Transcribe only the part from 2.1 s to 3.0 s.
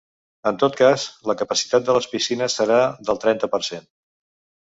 piscines serà